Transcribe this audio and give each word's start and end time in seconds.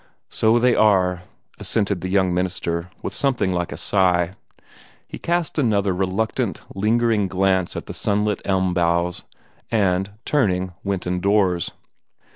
"So 0.31 0.57
they 0.57 0.73
are!" 0.73 1.21
assented 1.59 2.01
the 2.01 2.09
young 2.09 2.33
minister, 2.33 2.89
with 3.03 3.13
something 3.13 3.53
like 3.53 3.71
a 3.71 3.77
sigh. 3.77 4.31
He 5.07 5.19
cast 5.19 5.59
another 5.59 5.93
reluctant, 5.93 6.63
lingering 6.73 7.27
glance 7.27 7.75
at 7.75 7.85
the 7.85 7.93
sunlit 7.93 8.41
elm 8.43 8.73
boughs, 8.73 9.23
and, 9.69 10.13
turning, 10.25 10.73
went 10.83 11.05
indoors. 11.05 11.69